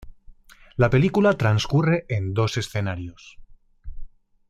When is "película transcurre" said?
0.89-2.07